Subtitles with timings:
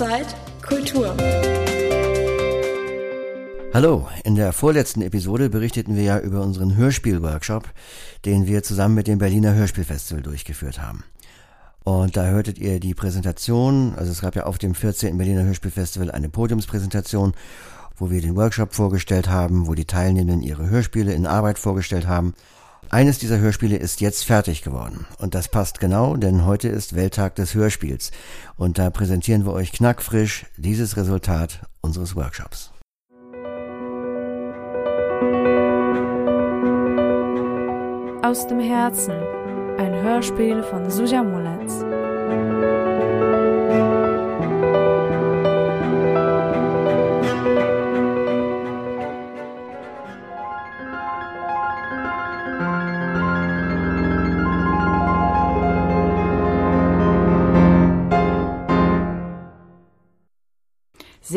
[0.00, 0.28] Outside
[0.66, 1.14] Kultur.
[3.74, 7.68] Hallo, in der vorletzten Episode berichteten wir ja über unseren Hörspielworkshop,
[8.24, 11.04] den wir zusammen mit dem Berliner Hörspielfestival durchgeführt haben.
[11.84, 15.18] Und da hörtet ihr die Präsentation, also es gab ja auf dem 14.
[15.18, 17.34] Berliner Hörspielfestival eine Podiumspräsentation,
[17.98, 22.32] wo wir den Workshop vorgestellt haben, wo die Teilnehmenden ihre Hörspiele in Arbeit vorgestellt haben.
[22.92, 25.06] Eines dieser Hörspiele ist jetzt fertig geworden.
[25.18, 28.10] Und das passt genau, denn heute ist Welttag des Hörspiels.
[28.56, 32.72] Und da präsentieren wir euch knackfrisch dieses Resultat unseres Workshops.
[38.22, 39.14] Aus dem Herzen.
[39.78, 41.84] Ein Hörspiel von Suja Muletz.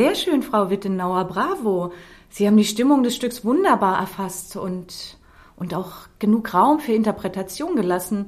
[0.04, 1.94] Sehr schön, Frau Wittenauer, bravo.
[2.30, 5.18] Sie haben die Stimmung des Stücks wunderbar erfasst und,
[5.56, 8.26] und auch genug Raum für Interpretation gelassen.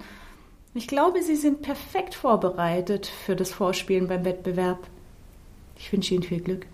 [0.74, 4.88] Ich glaube, Sie sind perfekt vorbereitet für das Vorspielen beim Wettbewerb.
[5.78, 6.66] Ich wünsche Ihnen viel Glück.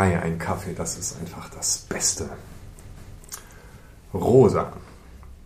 [0.00, 2.28] Um drei ein Kaffee, das ist einfach das Beste.
[4.14, 4.72] Rosa,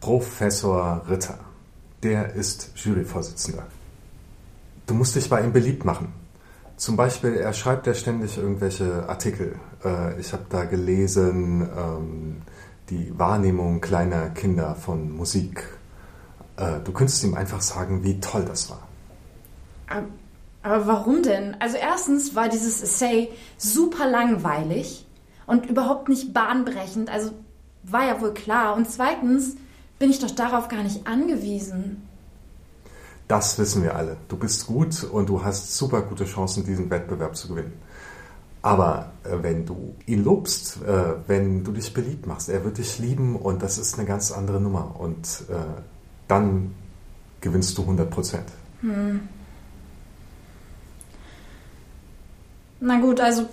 [0.01, 1.39] Professor Ritter,
[2.03, 3.67] der ist Juryvorsitzender.
[4.87, 6.13] Du musst dich bei ihm beliebt machen.
[6.77, 9.57] Zum Beispiel, er schreibt ja ständig irgendwelche Artikel.
[9.85, 12.43] Äh, Ich habe da gelesen, ähm,
[12.91, 15.65] die Wahrnehmung kleiner Kinder von Musik.
[16.57, 18.87] Äh, Du könntest ihm einfach sagen, wie toll das war.
[19.89, 20.07] Aber,
[20.65, 21.57] aber warum denn?
[21.61, 25.07] Also erstens war dieses Essay super langweilig
[25.47, 27.11] und überhaupt nicht bahnbrechend.
[27.11, 27.33] Also
[27.83, 28.75] war ja wohl klar.
[28.75, 29.57] Und zweitens
[29.99, 32.09] bin ich doch darauf gar nicht angewiesen.
[33.29, 34.17] Das wissen wir alle.
[34.29, 37.75] Du bist gut und du hast super gute Chancen, diesen Wettbewerb zu gewinnen.
[38.63, 42.99] Aber äh, wenn du ihn lobst, äh, wenn du dich beliebt machst, er wird dich
[42.99, 44.99] lieben und das ist eine ganz andere Nummer.
[44.99, 45.83] Und äh,
[46.27, 46.75] dann
[47.43, 48.47] gewinnst du 100 Prozent.
[52.87, 53.49] Na gut, also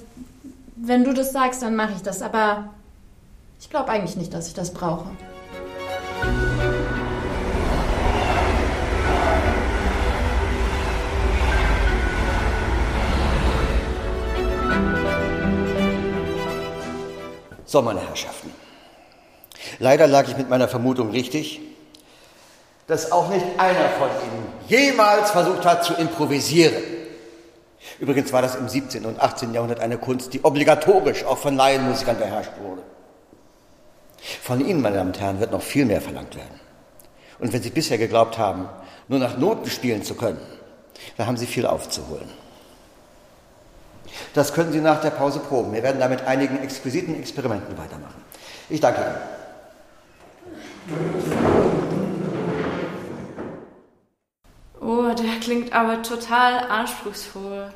[0.75, 2.22] wenn du das sagst, dann mache ich das.
[2.22, 2.74] Aber
[3.62, 5.06] ich glaube eigentlich nicht, dass ich das brauche.
[17.64, 18.52] So, meine Herrschaften.
[19.80, 21.62] Leider lag ich mit meiner Vermutung richtig,
[22.88, 26.91] dass auch nicht einer von Ihnen jemals versucht hat zu improvisieren.
[28.00, 29.06] Übrigens war das im 17.
[29.06, 29.53] und 18.
[29.53, 32.81] Jahrhundert eine Kunst, die obligatorisch auch von Laienmusikern beherrscht wurde.
[34.42, 36.59] Von Ihnen, meine Damen und Herren, wird noch viel mehr verlangt werden.
[37.40, 38.70] Und wenn Sie bisher geglaubt haben,
[39.08, 40.40] nur nach Noten spielen zu können,
[41.18, 42.30] dann haben Sie viel aufzuholen.
[44.34, 45.74] Das können Sie nach der Pause proben.
[45.74, 48.22] Wir werden da mit einigen exquisiten Experimenten weitermachen.
[48.70, 49.02] Ich danke
[50.88, 52.00] Ihnen.
[55.24, 57.74] Der klingt aber total anspruchsvoll.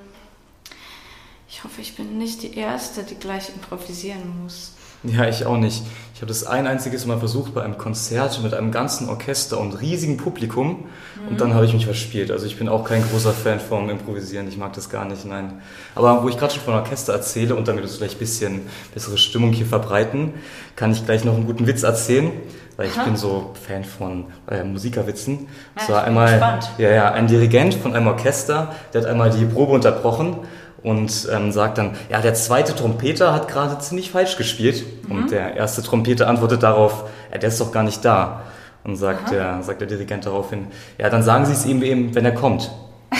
[1.50, 4.74] Ich hoffe, ich bin nicht die Erste, die gleich improvisieren muss.
[5.04, 5.84] Ja, ich auch nicht.
[6.16, 9.82] Ich habe das ein einziges Mal versucht bei einem Konzert mit einem ganzen Orchester und
[9.82, 10.86] riesigem Publikum
[11.30, 12.32] und dann habe ich mich verspielt.
[12.32, 14.48] Also ich bin auch kein großer Fan vom Improvisieren.
[14.48, 15.62] Ich mag das gar nicht, nein.
[15.94, 18.62] Aber wo ich gerade schon von Orchester erzähle und damit wir vielleicht ein bisschen
[18.94, 20.36] bessere Stimmung hier verbreiten,
[20.78, 22.32] kann ich gleich noch einen guten Witz erzählen,
[22.78, 25.48] weil ich bin so Fan von äh, Musikerwitzen.
[25.78, 29.74] Ja, bin einmal ja, ja, ein Dirigent von einem Orchester, der hat einmal die Probe
[29.74, 30.38] unterbrochen
[30.86, 34.84] und ähm, sagt dann, ja, der zweite Trompeter hat gerade ziemlich falsch gespielt.
[35.10, 38.44] Und der erste Trompeter antwortet darauf, ja, der ist doch gar nicht da.
[38.84, 40.68] Und sagt, der, sagt der Dirigent daraufhin,
[41.00, 42.72] ja, dann sagen Sie es ihm eben, wenn er kommt.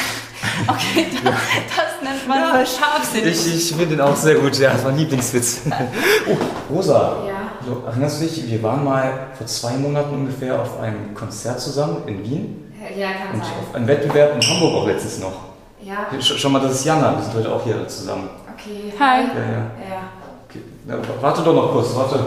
[0.68, 1.34] Okay, das,
[1.76, 3.46] das nennt man mal scharfsinnig.
[3.46, 5.62] Ich, ich finde den auch sehr gut, ja, das war ein Lieblingswitz.
[6.30, 7.18] oh, Rosa.
[7.28, 7.34] Ja.
[7.66, 12.04] Du erinnerst du dich, wir waren mal vor zwei Monaten ungefähr auf einem Konzert zusammen
[12.06, 15.55] in Wien Ja, kann und auf einem Wettbewerb in Hamburg auch letztens noch.
[15.86, 18.28] Ja, Sch schon mal, das ist Jana, wir sind heute auch hier zusammen.
[18.52, 18.92] okay.
[19.00, 19.22] Hi.
[19.28, 19.52] Ja, ja.
[19.88, 20.10] Ja.
[20.50, 20.64] Okay.
[20.84, 22.26] Na, warte doch noch kurz, warte.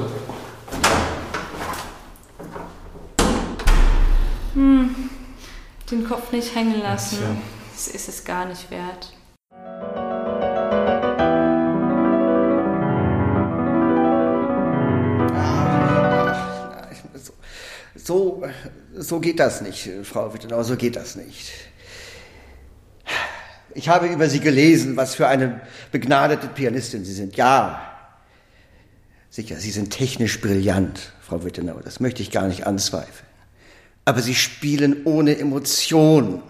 [5.91, 7.19] Den Kopf nicht hängen lassen.
[7.73, 9.13] Das ist es gar nicht wert.
[17.15, 17.33] So,
[17.97, 18.43] so,
[18.95, 21.51] so geht das nicht, Frau Wittenau, so geht das nicht.
[23.79, 25.61] Ich habe über Sie gelesen, was für eine
[25.93, 27.37] begnadete Pianistin Sie sind.
[27.37, 27.81] Ja,
[29.31, 33.29] sicher, Sie sind technisch brillant, Frau Wittenau, das möchte ich gar nicht anzweifeln.
[34.05, 36.43] Aber Sie spielen ohne Emotion.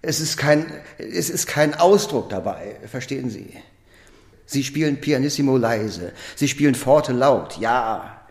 [0.00, 0.64] Es ist kein,
[0.96, 3.52] es ist kein Ausdruck dabei, verstehen Sie?
[4.46, 8.22] Sie spielen pianissimo leise, Sie spielen forte laut, ja.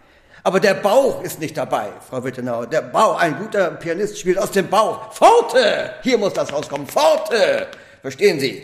[0.41, 2.65] Aber der Bauch ist nicht dabei, Frau Wittenau.
[2.65, 5.13] Der Bauch, ein guter Pianist spielt aus dem Bauch.
[5.13, 5.91] Forte!
[6.01, 6.87] Hier muss das rauskommen.
[6.87, 7.67] Forte!
[8.03, 8.61] Verstehen Sie?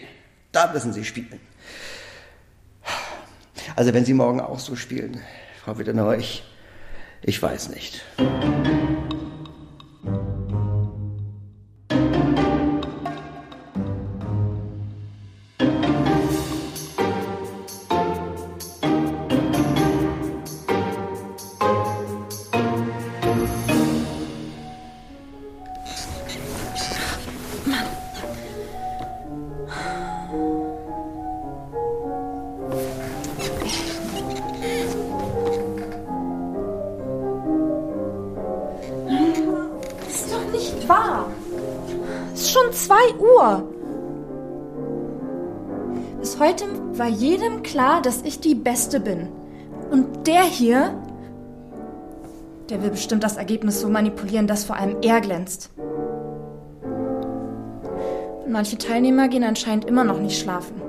[0.52, 1.40] Da müssen Sie spielen.
[3.74, 5.22] Also wenn Sie morgen auch so spielen,
[5.64, 6.44] Frau Wittenau, ich,
[7.22, 8.04] ich weiß nicht.
[46.40, 46.66] Heute
[46.98, 49.28] war jedem klar, dass ich die Beste bin.
[49.92, 50.96] Und der hier,
[52.70, 55.72] der will bestimmt das Ergebnis so manipulieren, dass vor allem er glänzt.
[58.48, 60.82] Manche Teilnehmer gehen anscheinend immer noch nicht schlafen.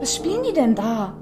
[0.00, 1.14] Was spielen die denn da?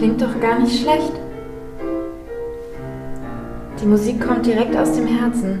[0.00, 1.12] Klingt doch gar nicht schlecht.
[3.78, 5.60] Die Musik kommt direkt aus dem Herzen.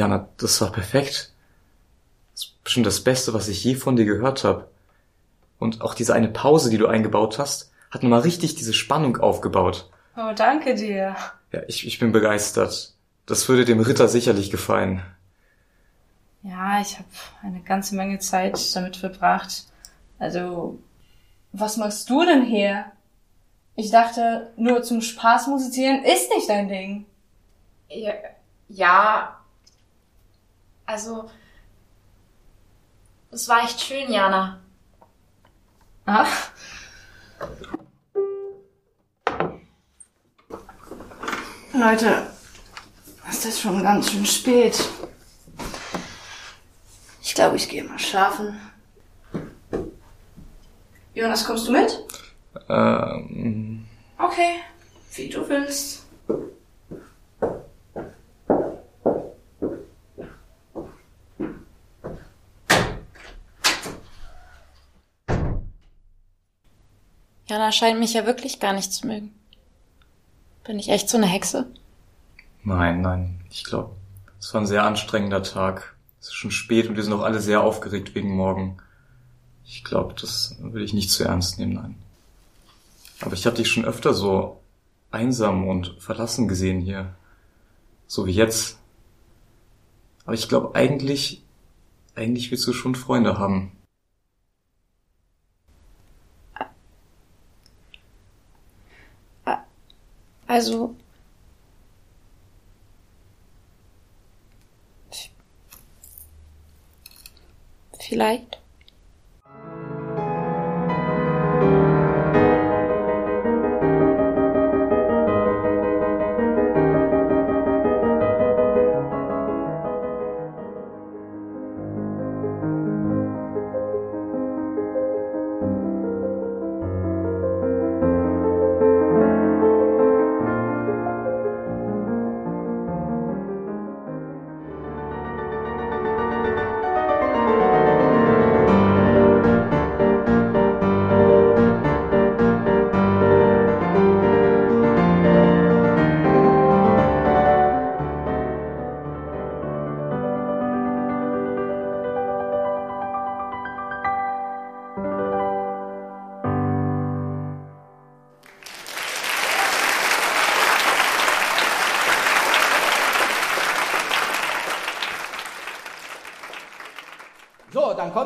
[0.00, 1.32] Jana, das war perfekt.
[2.32, 4.70] Das ist bestimmt das Beste, was ich je von dir gehört habe.
[5.58, 9.90] Und auch diese eine Pause, die du eingebaut hast, hat nochmal richtig diese Spannung aufgebaut.
[10.16, 11.14] Oh, danke dir.
[11.52, 12.94] Ja, ich, ich bin begeistert.
[13.26, 15.02] Das würde dem Ritter sicherlich gefallen.
[16.42, 17.08] Ja, ich habe
[17.42, 19.64] eine ganze Menge Zeit damit verbracht.
[20.18, 20.78] Also,
[21.52, 22.86] was machst du denn hier?
[23.76, 27.04] Ich dachte, nur zum Spaß musizieren ist nicht dein Ding.
[27.88, 28.12] Ja,
[28.68, 29.39] ja.
[30.90, 31.30] Also,
[33.30, 34.58] es war echt schön, Jana.
[36.04, 36.50] Ach.
[41.72, 42.26] Leute,
[43.30, 44.84] es ist schon ganz schön spät.
[47.22, 48.60] Ich glaube, ich gehe mal schlafen.
[51.14, 52.04] Jonas, kommst du mit?
[52.68, 53.86] Ähm,
[54.18, 54.56] Okay,
[55.14, 56.09] wie du willst.
[67.50, 69.34] Jana scheint mich ja wirklich gar nicht zu mögen.
[70.64, 71.66] Bin ich echt so eine Hexe?
[72.62, 73.96] nein, nein, ich glaube,
[74.38, 75.96] es war ein sehr anstrengender Tag.
[76.20, 78.76] Es ist schon spät und wir sind auch alle sehr aufgeregt wegen morgen.
[79.64, 81.94] Ich glaube, das will ich nicht zu ernst nehmen, nein.
[83.20, 84.60] Aber ich habe dich schon öfter so
[85.10, 87.14] einsam und verlassen gesehen hier.
[88.06, 88.78] So wie jetzt.
[90.24, 91.42] Aber ich glaube, eigentlich,
[92.14, 93.72] eigentlich willst du schon Freunde haben.
[100.50, 100.96] Also.
[108.00, 108.59] Vielleicht.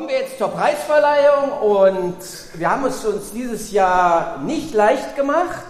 [0.05, 2.17] Kommen wir jetzt zur Preisverleihung und
[2.53, 5.63] wir haben es uns dieses Jahr nicht leicht gemacht.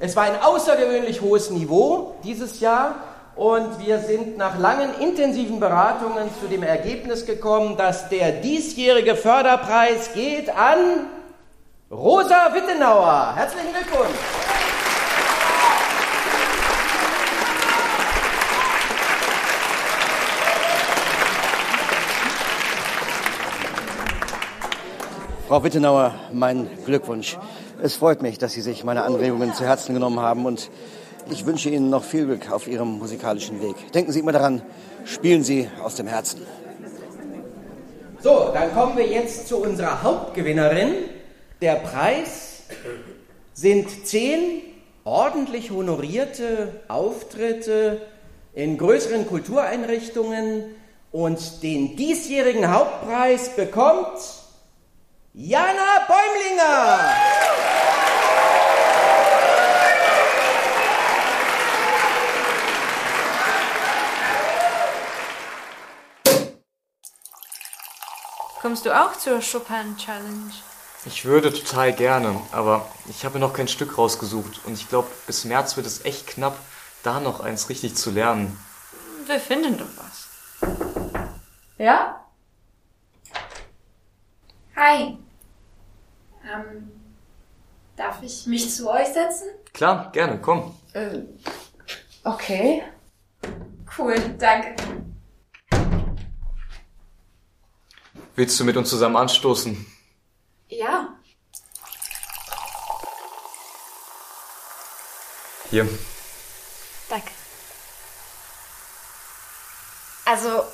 [0.00, 2.96] Es war ein außergewöhnlich hohes Niveau dieses Jahr
[3.36, 10.12] und wir sind nach langen intensiven Beratungen zu dem Ergebnis gekommen, dass der diesjährige Förderpreis
[10.12, 11.06] geht an
[11.88, 13.34] Rosa Wittenauer.
[13.36, 14.41] Herzlichen Glückwunsch.
[25.52, 27.36] Frau Wittenauer, mein Glückwunsch.
[27.82, 30.70] Es freut mich, dass Sie sich meine Anregungen zu Herzen genommen haben und
[31.30, 33.92] ich wünsche Ihnen noch viel Glück auf Ihrem musikalischen Weg.
[33.92, 34.62] Denken Sie immer daran,
[35.04, 36.40] spielen Sie aus dem Herzen.
[38.20, 40.94] So, dann kommen wir jetzt zu unserer Hauptgewinnerin.
[41.60, 42.62] Der Preis
[43.52, 44.62] sind zehn
[45.04, 48.00] ordentlich honorierte Auftritte
[48.54, 50.64] in größeren Kultureinrichtungen
[51.10, 54.41] und den diesjährigen Hauptpreis bekommt
[55.34, 57.14] Jana Bäumlinger.
[68.60, 70.52] Kommst du auch zur Chopin Challenge?
[71.06, 75.46] Ich würde total gerne, aber ich habe noch kein Stück rausgesucht und ich glaube, bis
[75.46, 76.58] März wird es echt knapp,
[77.02, 78.62] da noch eins richtig zu lernen.
[79.24, 80.28] Wir finden doch was.
[81.78, 82.22] Ja?
[84.84, 85.16] Hi.
[86.44, 86.90] Ähm,
[87.94, 89.50] darf ich mich zu euch setzen?
[89.72, 90.76] Klar, gerne, komm.
[90.92, 91.20] Äh,
[92.24, 92.82] okay.
[93.96, 94.74] Cool, danke.
[98.34, 99.86] Willst du mit uns zusammen anstoßen?
[100.68, 101.16] Ja.
[105.70, 105.88] Hier.
[107.08, 107.30] Danke.
[110.24, 110.64] Also,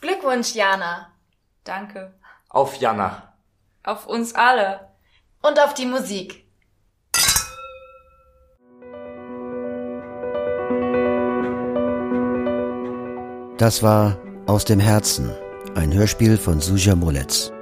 [0.00, 1.12] Glückwunsch, Jana.
[1.64, 2.14] Danke.
[2.52, 3.32] Auf Jana.
[3.82, 4.88] Auf uns alle.
[5.40, 6.44] Und auf die Musik.
[13.56, 15.30] Das war Aus dem Herzen,
[15.76, 17.52] ein Hörspiel von Suja Moletz.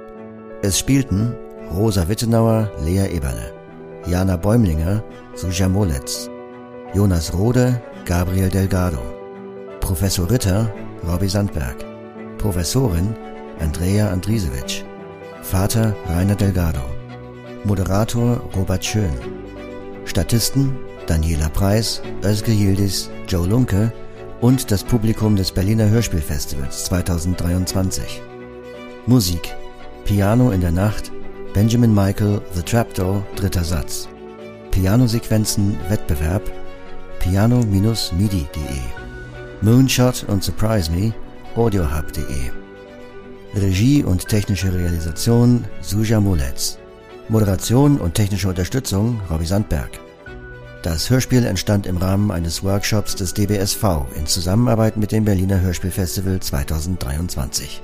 [0.61, 1.37] Es spielten
[1.73, 3.53] Rosa Wittenauer, Lea Eberle,
[4.07, 5.03] Jana Bäumlinger,
[5.35, 6.29] Suja Moletz,
[6.93, 8.99] Jonas Rode, Gabriel Delgado,
[9.79, 10.73] Professor Ritter,
[11.07, 11.77] Robby Sandberg,
[12.39, 13.15] Professorin
[13.61, 14.83] Andrea Andrisewitsch,
[15.41, 16.83] Vater Rainer Delgado,
[17.63, 19.11] Moderator Robert Schön,
[20.05, 20.75] Statisten
[21.07, 23.91] Daniela Preis, Özge Yildiz, Joe Lunke
[24.39, 28.21] und das Publikum des Berliner Hörspielfestivals 2023.
[29.07, 29.53] Musik
[30.05, 31.11] Piano in der Nacht,
[31.53, 34.07] Benjamin Michael, The Trapdoor, dritter Satz.
[34.71, 36.43] Pianosequenzen, Wettbewerb,
[37.19, 38.47] piano-midi.de.
[39.61, 41.13] Moonshot und Surprise Me,
[41.55, 42.60] audiohub.de.
[43.55, 46.77] Regie und technische Realisation, Suja Moletz.
[47.27, 49.89] Moderation und technische Unterstützung, Robbie Sandberg.
[50.83, 53.83] Das Hörspiel entstand im Rahmen eines Workshops des DBSV
[54.15, 57.81] in Zusammenarbeit mit dem Berliner Hörspielfestival 2023.